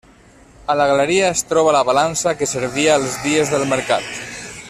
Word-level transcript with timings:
A 0.73 0.75
la 0.79 0.87
galeria 0.91 1.27
es 1.33 1.43
troba 1.51 1.75
la 1.75 1.83
balança 1.91 2.35
que 2.39 2.49
servia 2.53 2.97
els 3.03 3.21
dies 3.27 3.53
del 3.55 3.69
mercat. 3.77 4.11